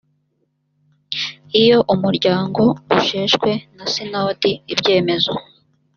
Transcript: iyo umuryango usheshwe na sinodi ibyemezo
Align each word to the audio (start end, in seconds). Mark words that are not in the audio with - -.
iyo 1.61 1.77
umuryango 1.93 2.63
usheshwe 2.99 3.49
na 3.77 3.85
sinodi 3.93 4.51
ibyemezo 4.73 5.33